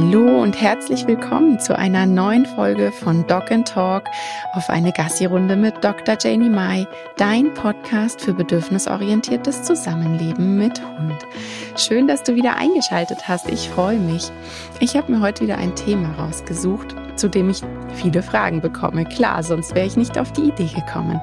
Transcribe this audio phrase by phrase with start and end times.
[0.00, 4.04] Hallo und herzlich willkommen zu einer neuen Folge von Dog and Talk
[4.52, 6.16] auf eine Gassi-Runde mit Dr.
[6.20, 6.86] Janie Mai,
[7.16, 11.18] dein Podcast für bedürfnisorientiertes Zusammenleben mit Hund.
[11.76, 13.50] Schön, dass du wieder eingeschaltet hast.
[13.50, 14.30] Ich freue mich.
[14.78, 17.62] Ich habe mir heute wieder ein Thema rausgesucht, zu dem ich
[17.94, 19.04] viele Fragen bekomme.
[19.04, 21.20] Klar, sonst wäre ich nicht auf die Idee gekommen.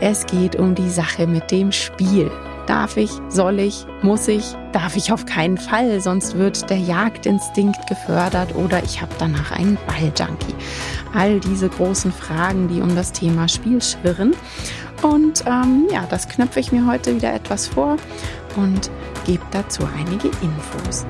[0.00, 2.30] Es geht um die Sache mit dem Spiel.
[2.66, 7.86] Darf ich, soll ich, muss ich, darf ich auf keinen Fall, sonst wird der Jagdinstinkt
[7.86, 10.54] gefördert oder ich habe danach einen Balljunkie.
[11.14, 14.34] All diese großen Fragen, die um das Thema Spiel schwirren.
[15.02, 17.96] Und ähm, ja, das knöpfe ich mir heute wieder etwas vor
[18.56, 18.90] und
[19.26, 21.06] gebe dazu einige Infos.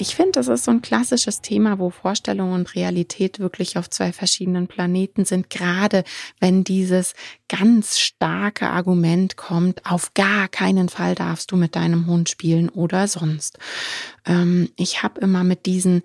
[0.00, 4.12] Ich finde, das ist so ein klassisches Thema, wo Vorstellung und Realität wirklich auf zwei
[4.12, 6.04] verschiedenen Planeten sind, gerade
[6.38, 7.14] wenn dieses
[7.48, 13.08] ganz starke Argument kommt, auf gar keinen Fall darfst du mit deinem Hund spielen oder
[13.08, 13.58] sonst.
[14.24, 16.02] Ähm, ich habe immer mit diesen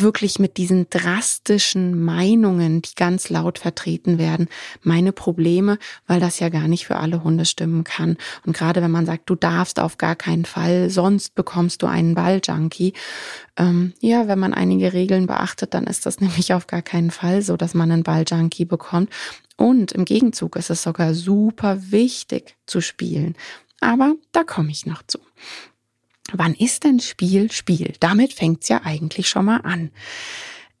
[0.00, 4.48] wirklich mit diesen drastischen Meinungen, die ganz laut vertreten werden,
[4.82, 8.16] meine Probleme, weil das ja gar nicht für alle Hunde stimmen kann.
[8.44, 12.14] Und gerade wenn man sagt, du darfst auf gar keinen Fall, sonst bekommst du einen
[12.14, 12.94] Balljunkie.
[13.56, 17.42] Ähm, ja, wenn man einige Regeln beachtet, dann ist das nämlich auf gar keinen Fall
[17.42, 19.10] so, dass man einen Balljunkie bekommt.
[19.56, 23.36] Und im Gegenzug ist es sogar super wichtig zu spielen.
[23.80, 25.18] Aber da komme ich noch zu.
[26.36, 27.94] Wann ist denn Spiel Spiel?
[28.00, 29.90] Damit fängt's ja eigentlich schon mal an.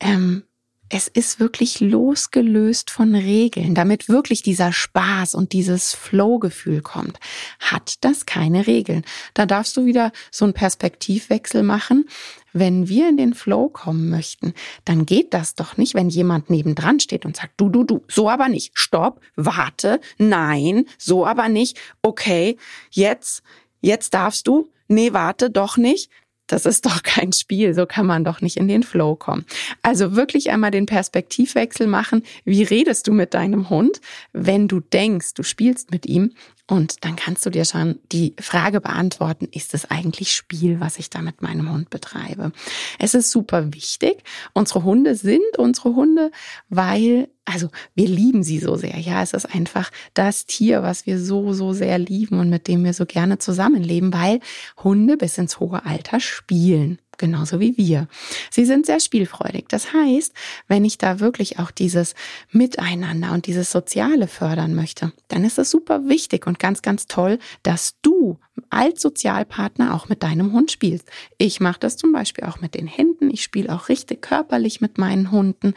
[0.00, 0.42] Ähm,
[0.90, 7.18] es ist wirklich losgelöst von Regeln, damit wirklich dieser Spaß und dieses Flow-Gefühl kommt.
[7.58, 9.02] Hat das keine Regeln?
[9.32, 12.04] Da darfst du wieder so einen Perspektivwechsel machen.
[12.52, 17.00] Wenn wir in den Flow kommen möchten, dann geht das doch nicht, wenn jemand nebendran
[17.00, 18.78] steht und sagt, du, du, du, so aber nicht.
[18.78, 21.78] Stopp, warte, nein, so aber nicht.
[22.02, 22.56] Okay,
[22.90, 23.42] jetzt,
[23.84, 26.10] jetzt darfst du, nee, warte, doch nicht.
[26.46, 29.46] Das ist doch kein Spiel, so kann man doch nicht in den Flow kommen.
[29.80, 32.22] Also wirklich einmal den Perspektivwechsel machen.
[32.44, 34.00] Wie redest du mit deinem Hund,
[34.34, 36.32] wenn du denkst, du spielst mit ihm
[36.66, 41.08] und dann kannst du dir schon die Frage beantworten, ist es eigentlich Spiel, was ich
[41.08, 42.52] da mit meinem Hund betreibe?
[42.98, 44.22] Es ist super wichtig.
[44.52, 46.30] Unsere Hunde sind unsere Hunde,
[46.68, 48.98] weil, also wir lieben sie so sehr.
[48.98, 52.84] Ja, es ist einfach das Tier, was wir so, so sehr lieben und mit dem
[52.84, 54.40] wir so gerne zusammenleben, weil
[54.82, 58.08] Hunde bis ins hohe Alter spielen genauso wie wir.
[58.50, 59.66] Sie sind sehr spielfreudig.
[59.68, 60.32] Das heißt,
[60.68, 62.14] wenn ich da wirklich auch dieses
[62.50, 67.38] Miteinander und dieses Soziale fördern möchte, dann ist es super wichtig und ganz, ganz toll,
[67.62, 68.38] dass du
[68.70, 71.10] als Sozialpartner auch mit deinem Hund spielst.
[71.38, 73.30] Ich mache das zum Beispiel auch mit den Händen.
[73.30, 75.74] Ich spiele auch richtig körperlich mit meinen Hunden,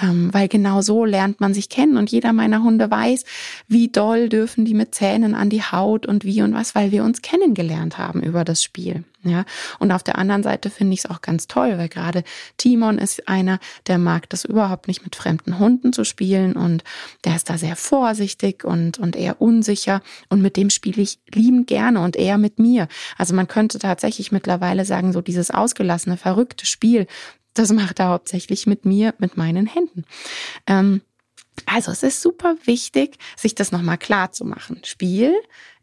[0.00, 3.24] ähm, weil genau so lernt man sich kennen und jeder meiner Hunde weiß,
[3.68, 7.04] wie doll dürfen die mit Zähnen an die Haut und wie und was, weil wir
[7.04, 9.04] uns kennengelernt haben über das Spiel.
[9.24, 9.44] Ja,
[9.78, 12.24] und auf der anderen Seite finde ich es auch ganz toll, weil gerade
[12.58, 16.84] Timon ist einer, der mag das überhaupt nicht mit fremden Hunden zu spielen und
[17.24, 21.64] der ist da sehr vorsichtig und, und eher unsicher und mit dem spiele ich lieben
[21.64, 22.86] gerne und eher mit mir.
[23.16, 27.06] Also man könnte tatsächlich mittlerweile sagen, so dieses ausgelassene, verrückte Spiel,
[27.54, 30.04] das macht er hauptsächlich mit mir, mit meinen Händen.
[30.66, 31.00] Ähm,
[31.66, 34.80] also es ist super wichtig, sich das nochmal klar zu machen.
[34.84, 35.34] Spiel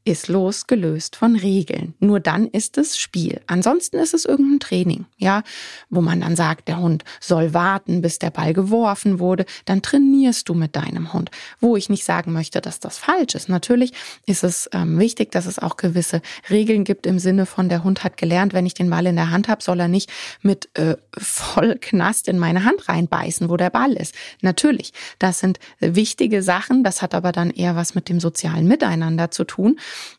[0.03, 1.93] ist losgelöst von Regeln.
[1.99, 3.39] Nur dann ist es Spiel.
[3.45, 5.43] Ansonsten ist es irgendein Training, ja,
[5.89, 9.45] wo man dann sagt, der Hund soll warten, bis der Ball geworfen wurde.
[9.65, 11.29] Dann trainierst du mit deinem Hund.
[11.59, 13.47] Wo ich nicht sagen möchte, dass das falsch ist.
[13.47, 13.93] Natürlich
[14.25, 18.03] ist es ähm, wichtig, dass es auch gewisse Regeln gibt im Sinne von, der Hund
[18.03, 20.97] hat gelernt, wenn ich den Ball in der Hand habe, soll er nicht mit äh,
[21.15, 24.15] voll Knast in meine Hand reinbeißen, wo der Ball ist.
[24.41, 26.83] Natürlich, das sind wichtige Sachen.
[26.83, 29.77] Das hat aber dann eher was mit dem sozialen Miteinander zu tun.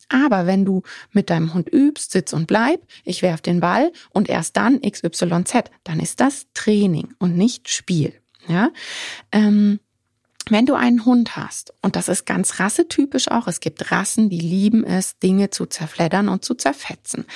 [0.08, 4.28] Aber wenn du mit deinem Hund übst, sitz und bleib, ich werf den Ball und
[4.28, 8.12] erst dann XYZ, dann ist das Training und nicht Spiel.
[8.48, 8.70] Ja.
[9.30, 9.80] Ähm,
[10.50, 14.40] wenn du einen Hund hast, und das ist ganz rassetypisch auch, es gibt Rassen, die
[14.40, 17.26] lieben es, Dinge zu zerfleddern und zu zerfetzen.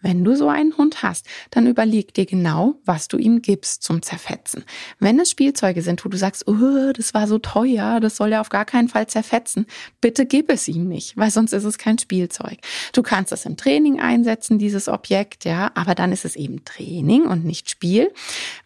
[0.00, 4.02] Wenn du so einen Hund hast, dann überleg dir genau, was du ihm gibst zum
[4.02, 4.64] Zerfetzen.
[4.98, 8.40] Wenn es Spielzeuge sind, wo du sagst, oh, das war so teuer, das soll ja
[8.40, 9.66] auf gar keinen Fall zerfetzen,
[10.00, 12.58] bitte gib es ihm nicht, weil sonst ist es kein Spielzeug.
[12.92, 17.26] Du kannst es im Training einsetzen, dieses Objekt, ja, aber dann ist es eben Training
[17.26, 18.12] und nicht Spiel.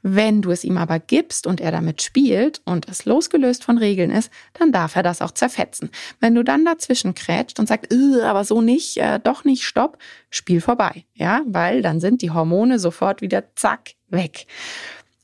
[0.03, 3.90] Wenn du es ihm aber gibst und er damit spielt und es losgelöst von Regeln
[3.91, 5.91] Regeln ist, dann darf er das auch zerfetzen.
[6.21, 7.93] Wenn du dann dazwischen krätscht und sagst,
[8.25, 9.99] aber so nicht, äh, doch nicht, stopp,
[10.31, 11.05] Spiel vorbei.
[11.15, 14.47] Ja, weil dann sind die Hormone sofort wieder zack weg.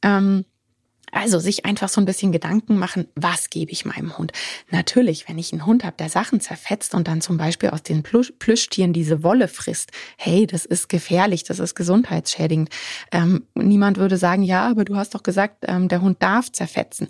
[0.03, 0.45] Ähm,
[1.13, 4.33] Also sich einfach so ein bisschen Gedanken machen, was gebe ich meinem Hund?
[4.71, 8.03] Natürlich, wenn ich einen Hund habe, der Sachen zerfetzt und dann zum Beispiel aus den
[8.03, 12.69] Plüsch Plüschtieren diese Wolle frisst, hey, das ist gefährlich, das ist gesundheitsschädigend.
[13.13, 17.09] Ähm, niemand würde sagen, ja, aber du hast doch gesagt, ähm, der Hund darf zerfetzen.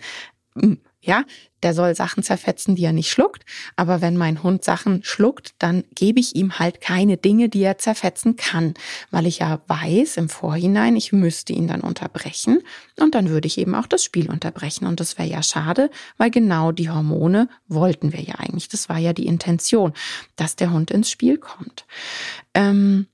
[1.07, 1.25] Ja,
[1.63, 3.45] der soll Sachen zerfetzen, die er nicht schluckt.
[3.77, 7.79] Aber wenn mein Hund Sachen schluckt, dann gebe ich ihm halt keine Dinge, die er
[7.79, 8.75] zerfetzen kann,
[9.13, 12.59] weil ich ja weiß im Vorhinein, ich müsste ihn dann unterbrechen
[12.99, 14.87] und dann würde ich eben auch das Spiel unterbrechen.
[14.87, 18.69] Und das wäre ja schade, weil genau die Hormone wollten wir ja eigentlich.
[18.69, 19.93] Das war ja die Intention,
[20.35, 21.87] dass der Hund ins Spiel kommt.
[22.53, 23.07] Ähm,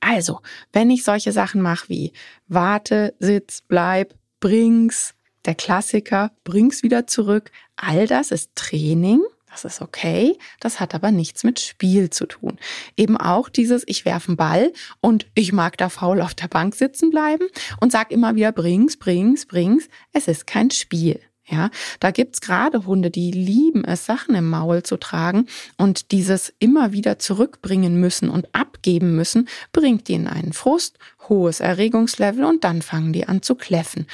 [0.00, 0.40] also,
[0.72, 2.12] wenn ich solche Sachen mache wie
[2.48, 5.14] warte, sitz, bleib, bring's,
[5.44, 7.50] der Klassiker, bring's wieder zurück.
[7.76, 9.22] All das ist Training.
[9.50, 10.38] Das ist okay.
[10.60, 12.58] Das hat aber nichts mit Spiel zu tun.
[12.96, 16.74] Eben auch dieses, ich werfe einen Ball und ich mag da faul auf der Bank
[16.74, 17.46] sitzen bleiben
[17.78, 19.88] und sag immer wieder, bring's, bring's, bring's.
[20.12, 21.20] Es ist kein Spiel.
[21.44, 26.54] Ja, da gibt's gerade Hunde, die lieben es, Sachen im Maul zu tragen und dieses
[26.60, 30.98] immer wieder zurückbringen müssen und abgeben müssen, bringt ihnen einen Frust,
[31.28, 34.06] hohes Erregungslevel und dann fangen die an zu kläffen.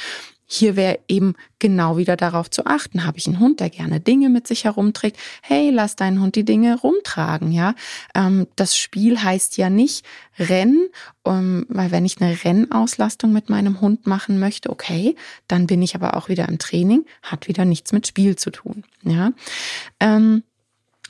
[0.50, 3.04] Hier wäre eben genau wieder darauf zu achten.
[3.04, 5.18] Habe ich einen Hund, der gerne Dinge mit sich herumträgt?
[5.42, 7.74] Hey, lass deinen Hund die Dinge rumtragen, ja.
[8.14, 10.06] Ähm, das Spiel heißt ja nicht
[10.38, 10.88] Rennen,
[11.22, 15.16] um, weil wenn ich eine Rennauslastung mit meinem Hund machen möchte, okay,
[15.48, 18.84] dann bin ich aber auch wieder im Training, hat wieder nichts mit Spiel zu tun,
[19.02, 19.32] ja.
[20.00, 20.44] Ähm,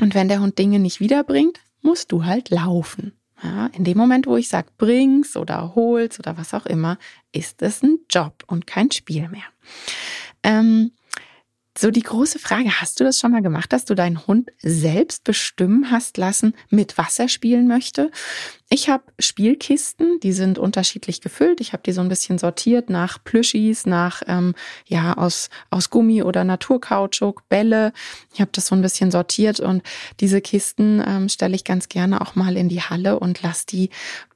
[0.00, 3.12] und wenn der Hund Dinge nicht wiederbringt, musst du halt laufen.
[3.43, 6.99] Ja, in dem Moment, wo ich sage, bring's oder hol's oder was auch immer,
[7.32, 9.44] ist es ein Job und kein Spiel mehr.
[10.43, 10.93] Ähm,
[11.76, 15.23] so die große Frage, hast du das schon mal gemacht, dass du deinen Hund selbst
[15.23, 18.11] bestimmen hast lassen, mit was er spielen möchte?
[18.70, 21.62] Ich habe Spielkisten, die sind unterschiedlich gefüllt.
[21.62, 24.55] Ich habe die so ein bisschen sortiert nach Plüschis, nach ähm,
[24.87, 27.94] ja aus aus Gummi oder Naturkautschuk, Bälle.
[28.35, 29.82] Ich habe das so ein bisschen sortiert und
[30.20, 33.88] diese Kisten ähm, stelle ich ganz gerne auch mal in die Halle und lass die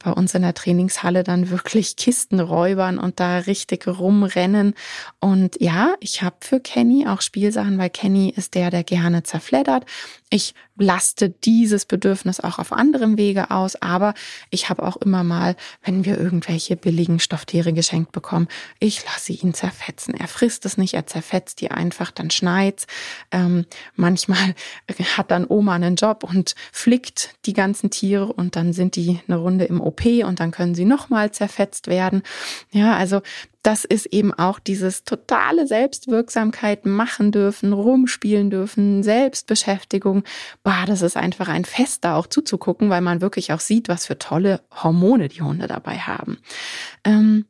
[0.02, 4.74] bei uns in der Trainingshalle dann wirklich Kisten räubern und da richtig rumrennen.
[5.20, 9.84] Und ja, ich habe für Kenny auch Spielsachen, weil Kenny ist der, der gerne zerfleddert.
[10.34, 14.14] Ich laste dieses Bedürfnis auch auf anderem Wege aus, aber
[14.48, 18.48] ich habe auch immer mal, wenn wir irgendwelche billigen Stofftiere geschenkt bekommen,
[18.78, 20.14] ich lasse ihn zerfetzen.
[20.14, 22.86] Er frisst es nicht, er zerfetzt die einfach, dann schneit's.
[23.30, 24.54] Ähm, manchmal
[25.18, 29.36] hat dann Oma einen Job und flickt die ganzen Tiere und dann sind die eine
[29.36, 32.22] Runde im OP und dann können sie nochmal zerfetzt werden.
[32.70, 33.20] Ja, also
[33.62, 40.24] das ist eben auch dieses totale Selbstwirksamkeit machen dürfen, rumspielen dürfen, Selbstbeschäftigung.
[40.62, 44.06] Bah, das ist einfach ein Fest, da auch zuzugucken, weil man wirklich auch sieht, was
[44.06, 46.38] für tolle Hormone die Hunde dabei haben.
[47.04, 47.44] Ähm,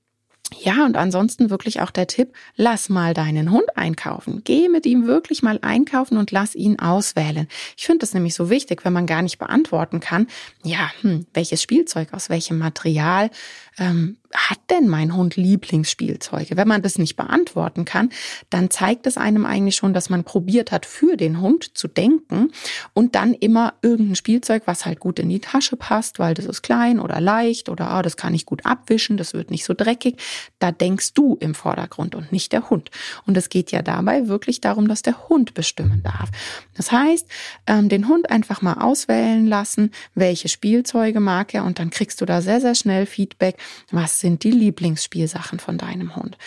[0.61, 4.43] ja, und ansonsten wirklich auch der Tipp, lass mal deinen Hund einkaufen.
[4.45, 7.49] Geh mit ihm wirklich mal einkaufen und lass ihn auswählen.
[7.77, 10.27] Ich finde das nämlich so wichtig, wenn man gar nicht beantworten kann,
[10.63, 13.31] ja, hm, welches Spielzeug, aus welchem Material,
[13.79, 16.57] ähm, hat denn mein Hund Lieblingsspielzeuge?
[16.57, 18.11] Wenn man das nicht beantworten kann,
[18.51, 22.51] dann zeigt es einem eigentlich schon, dass man probiert hat, für den Hund zu denken
[22.95, 26.63] und dann immer irgendein Spielzeug, was halt gut in die Tasche passt, weil das ist
[26.63, 30.17] klein oder leicht oder oh, das kann ich gut abwischen, das wird nicht so dreckig.
[30.59, 32.91] Da denkst du im Vordergrund und nicht der Hund.
[33.27, 36.31] Und es geht ja dabei wirklich darum, dass der Hund bestimmen darf.
[36.75, 37.27] Das heißt,
[37.67, 42.27] ähm, den Hund einfach mal auswählen lassen, welche Spielzeuge mag er und dann kriegst du
[42.27, 43.57] da sehr, sehr schnell Feedback,
[43.91, 46.39] was sind die Lieblingsspielsachen von deinem Hund.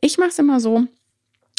[0.00, 0.86] Ich mache es immer so,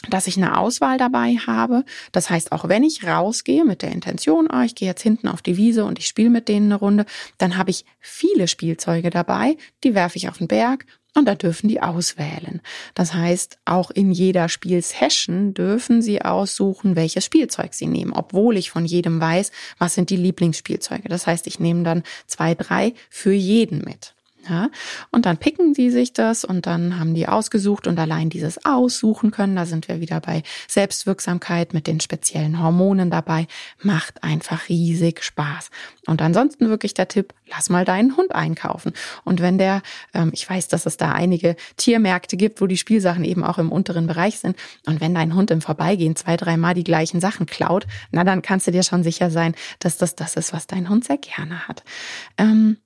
[0.10, 1.86] dass ich eine Auswahl dabei habe.
[2.12, 5.42] Das heißt, auch wenn ich rausgehe mit der Intention, oh, ich gehe jetzt hinten auf
[5.42, 7.06] die Wiese und ich spiele mit denen eine Runde,
[7.38, 11.68] dann habe ich viele Spielzeuge dabei, die werfe ich auf den Berg und da dürfen
[11.68, 12.62] die auswählen.
[12.94, 18.72] Das heißt, auch in jeder Spielsession dürfen sie aussuchen, welches Spielzeug sie nehmen, obwohl ich
[18.72, 21.10] von jedem weiß, was sind die Lieblingsspielzeuge.
[21.10, 24.16] Das heißt, ich nehme dann zwei, drei für jeden mit.
[24.50, 24.70] Ja,
[25.12, 29.30] und dann picken die sich das und dann haben die ausgesucht und allein dieses Aussuchen
[29.30, 33.46] können, da sind wir wieder bei Selbstwirksamkeit mit den speziellen Hormonen dabei,
[33.84, 35.70] macht einfach riesig Spaß.
[36.08, 38.94] Und ansonsten wirklich der Tipp, lass mal deinen Hund einkaufen.
[39.24, 39.84] Und wenn der,
[40.16, 43.72] ähm, ich weiß, dass es da einige Tiermärkte gibt, wo die Spielsachen eben auch im
[43.72, 44.58] unteren Bereich sind.
[44.88, 48.66] Und wenn dein Hund im Vorbeigehen zwei, dreimal die gleichen Sachen klaut, na dann kannst
[48.66, 51.84] du dir schon sicher sein, dass das das ist, was dein Hund sehr gerne hat.
[52.40, 52.78] Ähm,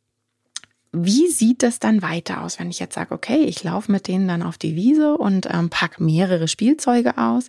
[0.96, 4.28] wie sieht das dann weiter aus, wenn ich jetzt sage, okay, ich laufe mit denen
[4.28, 7.48] dann auf die Wiese und ähm, pack mehrere Spielzeuge aus?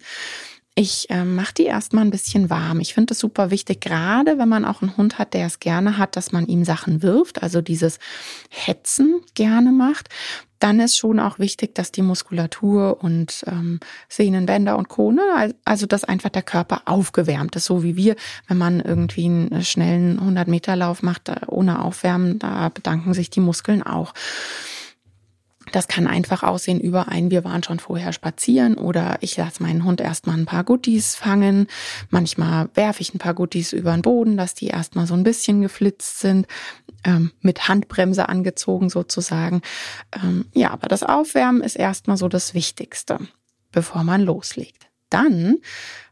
[0.79, 2.81] Ich äh, mache die erstmal ein bisschen warm.
[2.81, 5.97] Ich finde es super wichtig, gerade wenn man auch einen Hund hat, der es gerne
[5.97, 7.99] hat, dass man ihm Sachen wirft, also dieses
[8.51, 10.11] Hetzen gerne macht
[10.59, 15.13] dann ist schon auch wichtig, dass die Muskulatur und ähm, Sehnenbänder und Co.
[15.13, 18.17] Ne, also dass einfach der Körper aufgewärmt ist, so wie wir,
[18.49, 23.31] wenn man irgendwie einen schnellen 100 Meter Lauf macht äh, ohne Aufwärmen, da bedanken sich
[23.31, 24.15] die Muskeln auch.
[25.73, 29.85] Das kann einfach aussehen über ein, wir waren schon vorher spazieren oder ich lasse meinen
[29.85, 31.67] Hund erstmal ein paar Goodies fangen.
[32.11, 35.63] Manchmal werfe ich ein paar Goodies über den Boden, dass die erstmal so ein bisschen
[35.63, 36.47] geflitzt sind,
[37.05, 39.63] ähm, mit Handbremse angezogen sozusagen.
[40.13, 43.19] Ähm, ja, aber das Aufwärmen ist erstmal so das Wichtigste,
[43.73, 44.87] bevor man loslegt.
[45.17, 45.61] Dann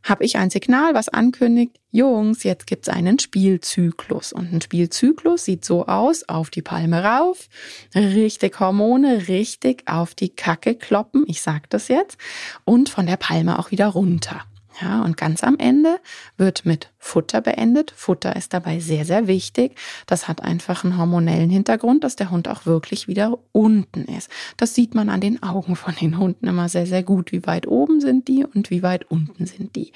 [0.02, 4.32] habe ich ein Signal, was ankündigt, Jungs, jetzt gibt's einen Spielzyklus.
[4.32, 7.50] Und ein Spielzyklus sieht so aus, auf die Palme rauf,
[7.94, 12.16] richtig Hormone, richtig auf die Kacke kloppen, ich sag das jetzt,
[12.64, 14.46] und von der Palme auch wieder runter.
[14.80, 16.00] Ja, und ganz am Ende
[16.36, 17.92] wird mit Futter beendet.
[17.94, 19.76] Futter ist dabei sehr, sehr wichtig.
[20.06, 24.30] Das hat einfach einen hormonellen Hintergrund, dass der Hund auch wirklich wieder unten ist.
[24.56, 27.30] Das sieht man an den Augen von den Hunden immer sehr, sehr gut.
[27.30, 29.92] Wie weit oben sind die und wie weit unten sind die.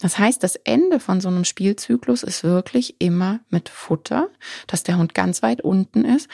[0.00, 4.28] Das heißt, das Ende von so einem Spielzyklus ist wirklich immer mit Futter,
[4.66, 6.28] dass der Hund ganz weit unten ist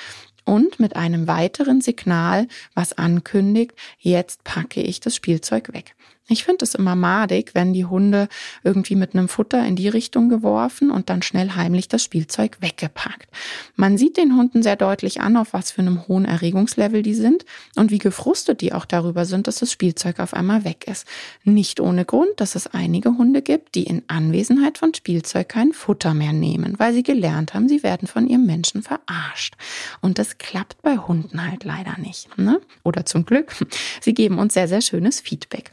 [0.44, 5.94] und mit einem weiteren Signal, was ankündigt, jetzt packe ich das Spielzeug weg.
[6.28, 8.28] Ich finde es immer madig, wenn die Hunde
[8.62, 13.28] irgendwie mit einem Futter in die Richtung geworfen und dann schnell heimlich das Spielzeug weggepackt.
[13.74, 17.44] Man sieht den Hunden sehr deutlich an, auf was für einem hohen Erregungslevel die sind
[17.74, 21.04] und wie gefrustet die auch darüber sind, dass das Spielzeug auf einmal weg ist.
[21.42, 26.14] Nicht ohne Grund, dass es einige Hunde gibt, die in Anwesenheit von Spielzeug kein Futter
[26.14, 29.56] mehr nehmen, weil sie gelernt haben, sie werden von ihrem Menschen verarscht.
[30.00, 32.38] Und das klappt bei Hunden halt leider nicht.
[32.38, 32.60] Ne?
[32.84, 33.52] Oder zum Glück.
[34.00, 35.72] Sie geben uns sehr, sehr schönes Feedback.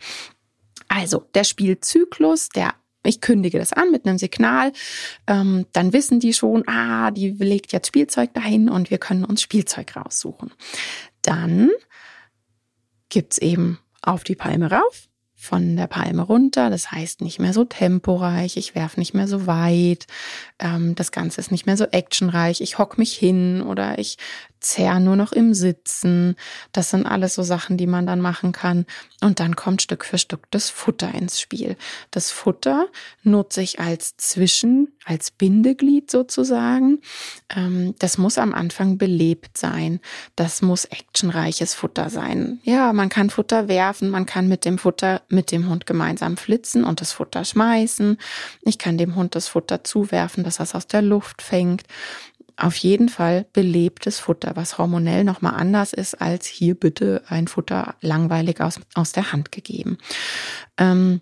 [0.88, 4.74] Also der Spielzyklus, der ich kündige das an mit einem Signal,
[5.28, 9.42] ähm, dann wissen die schon, ah, die legt jetzt Spielzeug dahin und wir können uns
[9.42, 10.52] Spielzeug raussuchen.
[11.22, 11.70] Dann
[13.10, 16.70] gibt's eben auf die Palme rauf, von der Palme runter.
[16.70, 20.08] Das heißt nicht mehr so temporeich, ich werfe nicht mehr so weit,
[20.60, 24.18] ähm, das Ganze ist nicht mehr so actionreich, ich hock mich hin oder ich
[24.60, 26.36] zerr nur noch im Sitzen.
[26.72, 28.86] Das sind alles so Sachen, die man dann machen kann.
[29.22, 31.76] Und dann kommt Stück für Stück das Futter ins Spiel.
[32.12, 32.88] Das Futter
[33.24, 37.00] nutze ich als Zwischen, als Bindeglied sozusagen.
[37.56, 40.00] Ähm, das muss am Anfang belebt sein.
[40.36, 42.60] Das muss actionreiches Futter sein.
[42.64, 46.84] Ja, man kann Futter werfen, man kann mit dem Futter, mit dem Hund gemeinsam flitzen
[46.84, 48.18] und das Futter schmeißen.
[48.62, 51.84] Ich kann dem Hund das Futter zuwerfen, dass er es aus der Luft fängt
[52.58, 57.96] auf jeden Fall belebtes Futter, was hormonell nochmal anders ist als hier bitte ein Futter
[58.02, 59.98] langweilig aus, aus der Hand gegeben.
[60.78, 61.22] Ähm,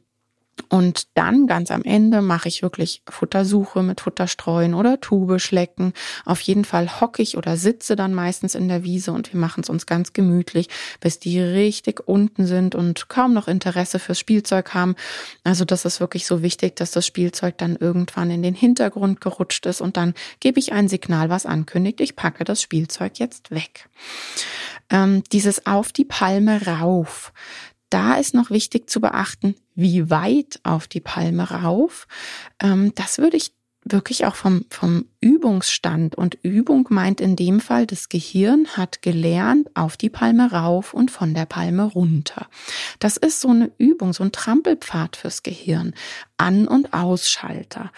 [0.70, 5.94] und dann ganz am Ende mache ich wirklich Futtersuche mit Futterstreuen oder Tube schlecken.
[6.26, 9.62] Auf jeden Fall hocke ich oder sitze dann meistens in der Wiese und wir machen
[9.62, 10.70] es uns ganz gemütlich,
[11.02, 14.96] bis die richtig unten sind und kaum noch Interesse fürs Spielzeug haben.
[15.44, 19.66] Also das ist wirklich so wichtig, dass das Spielzeug dann irgendwann in den Hintergrund gerutscht
[19.66, 23.90] ist und dann gebe ich ein Signal, was ankündigt, ich packe das Spielzeug jetzt weg.
[24.90, 27.34] Ähm, dieses auf die Palme rauf
[27.90, 32.08] da ist noch wichtig zu beachten, wie weit auf die Palme rauf.
[32.62, 36.14] Ähm, das würde ich wirklich auch vom, vom Übungsstand.
[36.14, 41.10] Und Übung meint in dem Fall, das Gehirn hat gelernt, auf die Palme rauf und
[41.10, 42.46] von der Palme runter.
[43.00, 45.96] Das ist so eine Übung, so ein Trampelpfad fürs Gehirn.
[46.38, 47.92] An- und Ausschalter.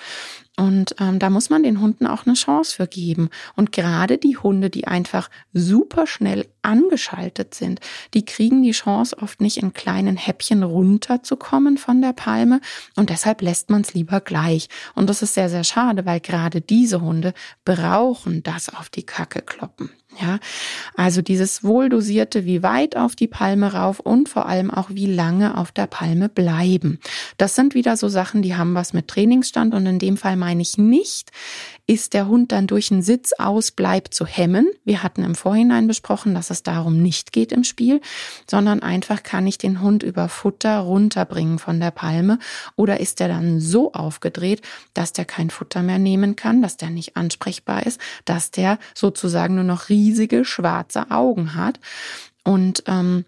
[0.60, 3.30] Und ähm, da muss man den Hunden auch eine Chance für geben.
[3.56, 7.80] Und gerade die Hunde, die einfach super schnell angeschaltet sind,
[8.16, 12.60] die kriegen die Chance oft nicht in kleinen Häppchen runterzukommen von der Palme.
[12.96, 14.68] Und deshalb lässt man es lieber gleich.
[14.96, 17.17] Und das ist sehr, sehr schade, weil gerade diese Hunde
[17.66, 19.90] brauchen das auf die Kacke kloppen.
[20.20, 20.40] Ja,
[20.96, 25.58] also dieses wohldosierte, wie weit auf die Palme rauf und vor allem auch wie lange
[25.58, 27.00] auf der Palme bleiben.
[27.38, 30.64] Das sind wieder so Sachen, die haben was mit Trainingsstand und in dem Fall meine
[30.64, 31.32] ich nicht,
[31.88, 34.70] ist der Hund dann durch einen Sitzausbleib zu hemmen.
[34.84, 38.02] Wir hatten im Vorhinein besprochen, dass es darum nicht geht im Spiel,
[38.50, 42.40] sondern einfach kann ich den Hund über Futter runterbringen von der Palme
[42.76, 44.62] oder ist er dann so aufgedreht,
[44.94, 49.56] dass der kein Futter mehr nehmen kann, dass der nicht ansprechbar ist, dass der sozusagen
[49.56, 51.80] nur noch riesige schwarze Augen hat
[52.44, 53.24] und ähm,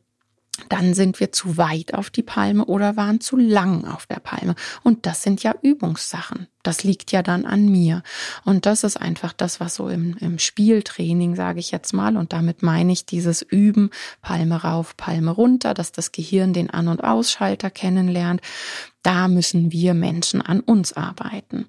[0.68, 4.56] dann sind wir zu weit auf die Palme oder waren zu lang auf der Palme.
[4.84, 6.48] Und das sind ja Übungssachen.
[6.64, 8.04] Das liegt ja dann an mir.
[8.44, 12.34] Und das ist einfach das, was so im, im Spieltraining, sage ich jetzt mal, und
[12.34, 17.04] damit meine ich dieses Üben, Palme rauf, Palme runter, dass das Gehirn den An- und
[17.04, 18.42] Ausschalter kennenlernt.
[19.02, 21.68] Da müssen wir Menschen an uns arbeiten.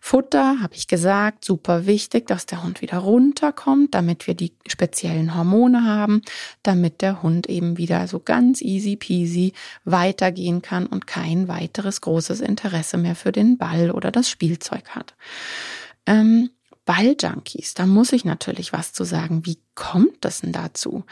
[0.00, 5.36] Futter, habe ich gesagt, super wichtig, dass der Hund wieder runterkommt, damit wir die speziellen
[5.36, 6.22] Hormone haben,
[6.64, 9.52] damit der Hund eben wieder so ganz easy peasy
[9.84, 15.14] weitergehen kann und kein weiteres großes Interesse mehr für den Ball oder das Spielzeug hat.
[16.06, 16.50] Ähm,
[16.84, 19.44] Balljunkies, da muss ich natürlich was zu sagen.
[19.44, 21.04] Wie kommt das denn dazu?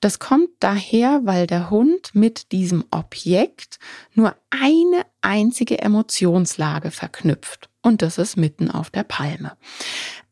[0.00, 3.78] Das kommt daher, weil der Hund mit diesem Objekt
[4.14, 7.67] nur eine einzige Emotionslage verknüpft.
[7.82, 9.52] Und das ist mitten auf der Palme.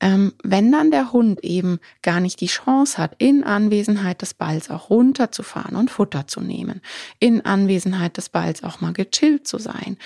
[0.00, 4.69] Ähm, wenn dann der Hund eben gar nicht die Chance hat, in Anwesenheit des Balls
[4.69, 6.83] auch runterzufahren und Futter zu nehmen,
[7.21, 9.97] in Anwesenheit des Balls auch mal gechillt zu sein,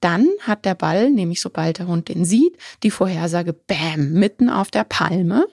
[0.00, 4.70] dann hat der Ball, nämlich sobald der Hund den sieht, die Vorhersage Bäm mitten auf
[4.70, 5.46] der Palme.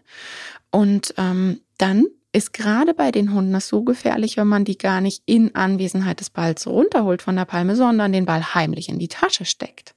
[0.72, 5.02] Und ähm, dann ist gerade bei den Hunden das so gefährlich, wenn man die gar
[5.02, 9.08] nicht in Anwesenheit des Balls runterholt von der Palme, sondern den Ball heimlich in die
[9.08, 9.94] Tasche steckt.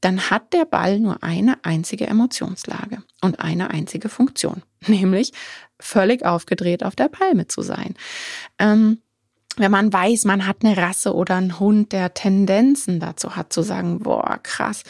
[0.00, 5.32] Dann hat der Ball nur eine einzige Emotionslage und eine einzige Funktion, nämlich
[5.80, 7.94] völlig aufgedreht auf der Palme zu sein.
[8.58, 9.02] Ähm,
[9.56, 13.62] wenn man weiß, man hat eine Rasse oder einen Hund, der Tendenzen dazu hat, zu
[13.62, 14.82] sagen, boah, krass,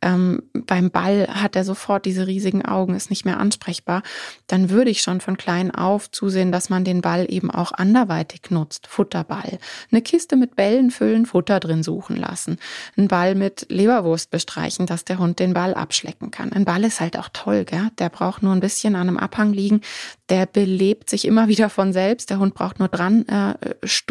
[0.00, 4.02] ähm, beim Ball hat er sofort diese riesigen Augen, ist nicht mehr ansprechbar,
[4.46, 8.50] dann würde ich schon von klein auf zusehen, dass man den Ball eben auch anderweitig
[8.50, 8.86] nutzt.
[8.86, 9.58] Futterball.
[9.90, 12.58] Eine Kiste mit Bällen füllen, Futter drin suchen lassen.
[12.96, 16.52] Ein Ball mit Leberwurst bestreichen, dass der Hund den Ball abschlecken kann.
[16.52, 17.90] Ein Ball ist halt auch toll, gell?
[17.98, 19.80] Der braucht nur ein bisschen an einem Abhang liegen.
[20.28, 22.30] Der belebt sich immer wieder von selbst.
[22.30, 23.54] Der Hund braucht nur dran äh,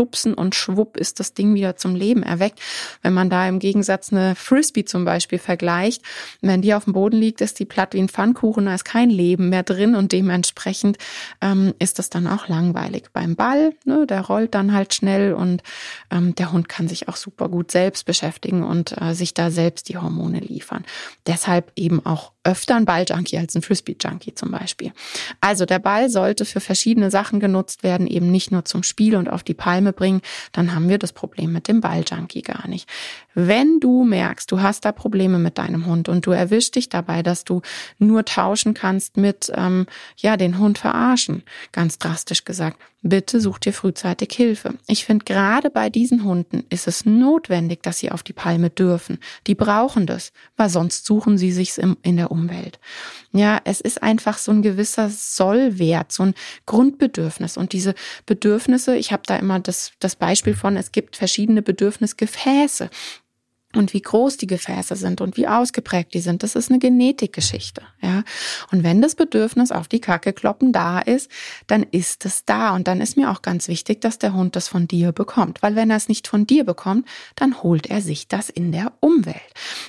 [0.01, 2.59] stupsen und schwupp ist das Ding wieder zum Leben erweckt.
[3.03, 6.01] Wenn man da im Gegensatz eine Frisbee zum Beispiel vergleicht,
[6.41, 9.11] wenn die auf dem Boden liegt, ist die platt wie ein Pfannkuchen, da ist kein
[9.11, 10.97] Leben mehr drin und dementsprechend
[11.39, 13.09] ähm, ist das dann auch langweilig.
[13.13, 15.61] Beim Ball, ne, der rollt dann halt schnell und
[16.09, 19.87] ähm, der Hund kann sich auch super gut selbst beschäftigen und äh, sich da selbst
[19.87, 20.83] die Hormone liefern.
[21.27, 24.91] Deshalb eben auch öfter ein Balljunkie als ein Frisbee-Junkie zum Beispiel.
[25.41, 29.29] Also der Ball sollte für verschiedene Sachen genutzt werden, eben nicht nur zum Spiel und
[29.29, 30.21] auf die Palme bringen.
[30.51, 32.89] Dann haben wir das Problem mit dem Balljunkie gar nicht.
[33.33, 37.23] Wenn du merkst, du hast da Probleme mit deinem Hund und du erwischst dich dabei,
[37.23, 37.61] dass du
[37.97, 39.85] nur tauschen kannst mit, ähm,
[40.17, 44.75] ja, den Hund verarschen, ganz drastisch gesagt, bitte such dir frühzeitig Hilfe.
[44.87, 49.19] Ich finde, gerade bei diesen Hunden ist es notwendig, dass sie auf die Palme dürfen.
[49.47, 52.79] Die brauchen das, weil sonst suchen sie sich's in der Umwelt.
[53.31, 57.57] Ja, es ist einfach so ein gewisser Sollwert, so ein Grundbedürfnis.
[57.57, 62.89] Und diese Bedürfnisse, ich habe da immer das, das Beispiel von, es gibt verschiedene Bedürfnisgefäße
[63.75, 67.81] und wie groß die Gefäße sind und wie ausgeprägt die sind, das ist eine Genetikgeschichte,
[68.01, 68.23] ja.
[68.71, 71.29] Und wenn das Bedürfnis auf die Kacke kloppen da ist,
[71.67, 74.67] dann ist es da und dann ist mir auch ganz wichtig, dass der Hund das
[74.67, 78.27] von dir bekommt, weil wenn er es nicht von dir bekommt, dann holt er sich
[78.27, 79.35] das in der Umwelt.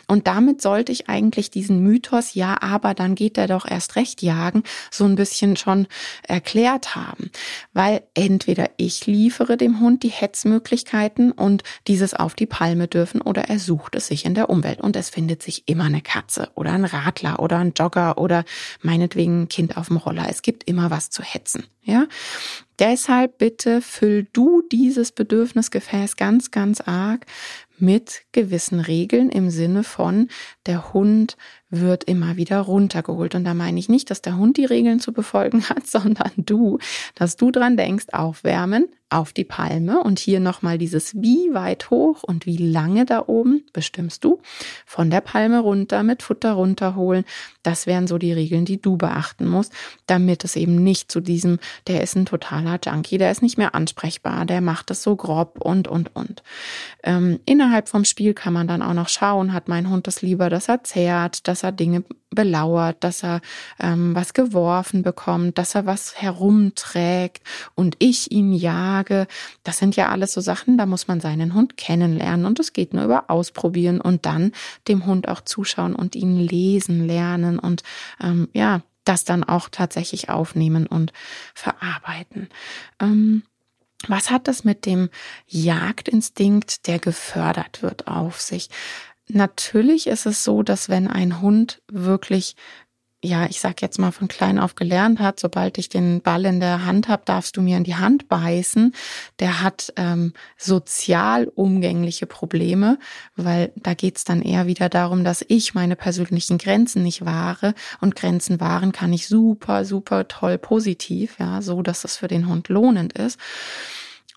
[0.06, 4.22] Und damit sollte ich eigentlich diesen Mythos, ja, aber dann geht er doch erst recht
[4.22, 5.86] jagen, so ein bisschen schon
[6.26, 7.30] erklärt haben,
[7.72, 13.44] weil entweder ich liefere dem Hund die Hetzmöglichkeiten und dieses auf die Palme dürfen oder
[13.48, 16.50] er sucht sucht es sich in der Umwelt und es findet sich immer eine Katze
[16.56, 18.44] oder ein Radler oder ein Jogger oder
[18.82, 20.26] meinetwegen ein Kind auf dem Roller.
[20.28, 22.06] Es gibt immer was zu hetzen, ja.
[22.78, 27.24] Deshalb bitte füll du dieses Bedürfnisgefäß ganz, ganz arg
[27.78, 30.28] mit gewissen Regeln im Sinne von,
[30.66, 31.38] der Hund
[31.72, 33.34] wird immer wieder runtergeholt.
[33.34, 36.78] Und da meine ich nicht, dass der Hund die Regeln zu befolgen hat, sondern du,
[37.14, 42.22] dass du dran denkst, aufwärmen, auf die Palme und hier nochmal dieses wie weit hoch
[42.22, 44.40] und wie lange da oben bestimmst du.
[44.86, 47.24] Von der Palme runter mit Futter runterholen.
[47.62, 49.72] Das wären so die Regeln, die du beachten musst,
[50.06, 53.74] damit es eben nicht zu diesem, der ist ein totaler Junkie, der ist nicht mehr
[53.74, 56.42] ansprechbar, der macht es so grob und, und, und.
[57.02, 60.48] Ähm, innerhalb vom Spiel kann man dann auch noch schauen, hat mein Hund das lieber,
[60.48, 63.40] dass er zehrt, dass er Dinge belauert, dass er
[63.78, 67.42] ähm, was geworfen bekommt, dass er was herumträgt
[67.74, 69.26] und ich ihn jage.
[69.64, 72.94] Das sind ja alles so Sachen, da muss man seinen Hund kennenlernen und es geht
[72.94, 74.52] nur über Ausprobieren und dann
[74.88, 77.82] dem Hund auch zuschauen und ihn lesen lernen und
[78.22, 81.12] ähm, ja, das dann auch tatsächlich aufnehmen und
[81.54, 82.48] verarbeiten.
[83.00, 83.42] Ähm,
[84.08, 85.10] was hat das mit dem
[85.46, 88.68] Jagdinstinkt, der gefördert wird, auf sich?
[89.28, 92.56] Natürlich ist es so, dass wenn ein Hund wirklich
[93.24, 96.58] ja, ich sag jetzt mal von klein auf gelernt hat, sobald ich den Ball in
[96.58, 98.92] der Hand habe, darfst du mir in die Hand beißen,
[99.38, 102.98] der hat ähm, sozial umgängliche Probleme,
[103.36, 107.74] weil da geht's dann eher wieder darum, dass ich meine persönlichen Grenzen nicht wahre.
[108.00, 112.48] Und Grenzen wahren kann ich super, super toll positiv, ja, so dass es für den
[112.48, 113.38] Hund lohnend ist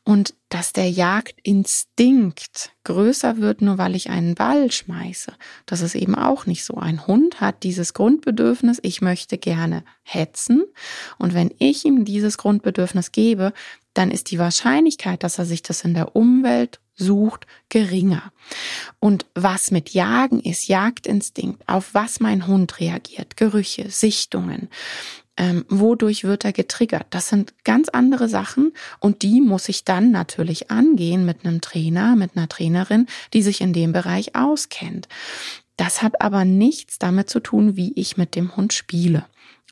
[0.05, 5.33] und dass der Jagdinstinkt größer wird, nur weil ich einen Ball schmeiße.
[5.65, 6.75] Das ist eben auch nicht so.
[6.75, 10.63] Ein Hund hat dieses Grundbedürfnis, ich möchte gerne hetzen.
[11.17, 13.51] Und wenn ich ihm dieses Grundbedürfnis gebe,
[13.95, 18.31] dann ist die Wahrscheinlichkeit, dass er sich das in der Umwelt sucht, geringer.
[18.99, 24.69] Und was mit Jagen ist, Jagdinstinkt, auf was mein Hund reagiert, Gerüche, Sichtungen,
[25.37, 27.07] ähm, wodurch wird er getriggert?
[27.09, 32.15] Das sind ganz andere Sachen und die muss ich dann natürlich angehen mit einem Trainer,
[32.15, 35.07] mit einer Trainerin, die sich in dem Bereich auskennt.
[35.77, 39.25] Das hat aber nichts damit zu tun, wie ich mit dem Hund spiele.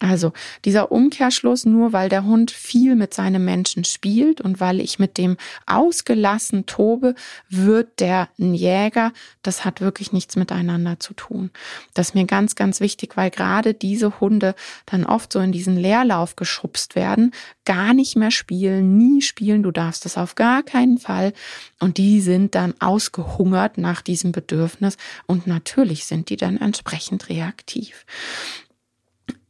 [0.04, 0.34] Also
[0.66, 5.18] dieser Umkehrschluss, nur weil der Hund viel mit seinem Menschen spielt und weil ich mit
[5.18, 7.16] dem ausgelassen tobe,
[7.48, 9.13] wird der ein Jäger.
[9.44, 11.52] Das hat wirklich nichts miteinander zu tun.
[11.94, 15.78] Das ist mir ganz, ganz wichtig, weil gerade diese Hunde dann oft so in diesen
[15.78, 17.32] Leerlauf geschubst werden,
[17.63, 21.32] gar nicht mehr spielen, nie spielen, du darfst das auf gar keinen Fall.
[21.80, 28.06] Und die sind dann ausgehungert nach diesem Bedürfnis und natürlich sind die dann entsprechend reaktiv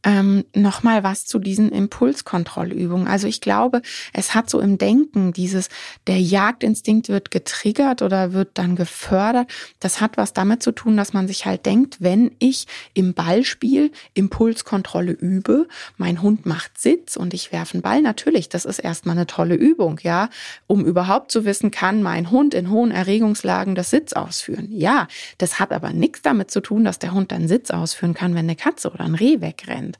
[0.03, 3.07] ähm, nochmal was zu diesen Impulskontrollübungen.
[3.07, 5.69] Also ich glaube, es hat so im Denken dieses,
[6.07, 9.49] der Jagdinstinkt wird getriggert oder wird dann gefördert.
[9.79, 13.91] Das hat was damit zu tun, dass man sich halt denkt, wenn ich im Ballspiel
[14.13, 19.15] Impulskontrolle übe, mein Hund macht Sitz und ich werfe einen Ball, natürlich, das ist erstmal
[19.15, 20.29] eine tolle Übung, ja,
[20.67, 24.67] um überhaupt zu wissen, kann mein Hund in hohen Erregungslagen das Sitz ausführen.
[24.71, 28.33] Ja, das hat aber nichts damit zu tun, dass der Hund dann Sitz ausführen kann,
[28.33, 29.97] wenn eine Katze oder ein Reh wegrennt sind.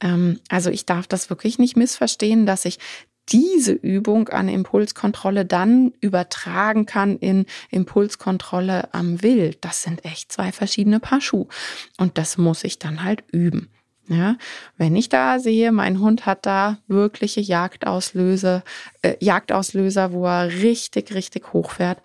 [0.00, 2.78] Ähm, also ich darf das wirklich nicht missverstehen, dass ich
[3.30, 9.64] diese Übung an Impulskontrolle dann übertragen kann in Impulskontrolle am Wild.
[9.64, 11.46] Das sind echt zwei verschiedene Paar Schuhe.
[11.96, 13.70] Und das muss ich dann halt üben.
[14.06, 14.36] Ja,
[14.76, 18.62] wenn ich da sehe, mein Hund hat da wirkliche Jagdauslöse,
[19.00, 22.02] äh, Jagdauslöser, wo er richtig, richtig hochfährt,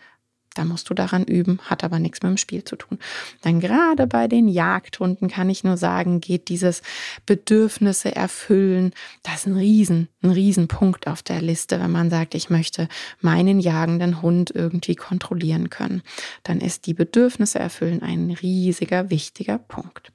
[0.60, 3.00] da musst du daran üben, hat aber nichts mit dem Spiel zu tun.
[3.42, 6.82] Dann gerade bei den Jagdhunden kann ich nur sagen, geht dieses
[7.26, 8.92] Bedürfnisse erfüllen.
[9.24, 12.90] Das ist ein Riesen, ein Riesenpunkt auf der Liste, wenn man sagt, ich möchte
[13.22, 16.02] meinen jagenden Hund irgendwie kontrollieren können.
[16.44, 20.12] Dann ist die Bedürfnisse erfüllen ein riesiger, wichtiger Punkt.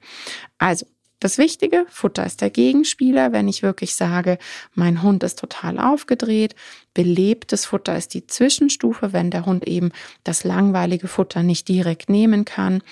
[0.59, 0.85] Also,
[1.19, 3.31] das Wichtige, Futter ist der Gegenspieler.
[3.31, 4.37] Wenn ich wirklich sage,
[4.73, 6.55] mein Hund ist total aufgedreht,
[6.93, 9.91] belebtes Futter ist die Zwischenstufe, wenn der Hund eben
[10.23, 12.83] das langweilige Futter nicht direkt nehmen kann.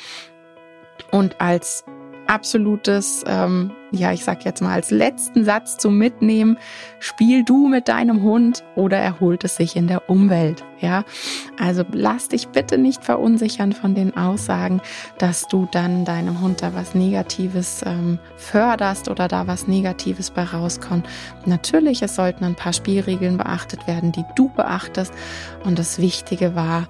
[1.12, 1.84] Und als
[2.28, 6.58] absolutes, ähm, ja, ich sag jetzt mal als letzten Satz zum Mitnehmen,
[7.00, 10.64] spiel du mit deinem Hund oder er holt es sich in der Umwelt.
[10.80, 11.06] Ja,
[11.58, 14.82] also lass dich bitte nicht verunsichern von den Aussagen,
[15.18, 20.44] dass du dann deinem Hund da was Negatives ähm, förderst oder da was Negatives bei
[20.44, 21.08] rauskommt.
[21.46, 25.14] Natürlich, es sollten ein paar Spielregeln beachtet werden, die du beachtest.
[25.64, 26.88] Und das Wichtige war,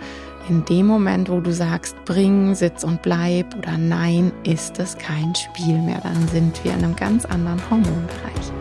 [0.50, 5.34] in dem Moment, wo du sagst, bring, sitz und bleib oder nein, ist es kein
[5.36, 6.00] Spiel mehr.
[6.02, 8.52] Dann sind wir in einem ganz anderen Hormonbereich.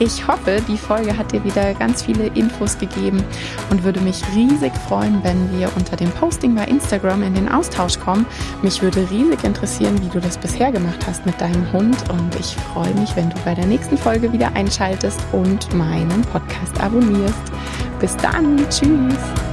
[0.00, 3.22] Ich hoffe, die Folge hat dir wieder ganz viele Infos gegeben
[3.70, 7.98] und würde mich riesig freuen, wenn wir unter dem Posting bei Instagram in den Austausch
[7.98, 8.24] kommen.
[8.62, 12.54] Mich würde riesig interessieren, wie du das bisher gemacht hast mit deinem Hund und ich
[12.72, 17.52] freue mich, wenn du bei der nächsten Folge wieder einschaltest und meinen Podcast abonnierst.
[17.98, 19.47] Bis dann, tschüss.